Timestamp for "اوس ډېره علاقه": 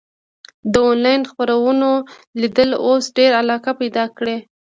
2.85-3.71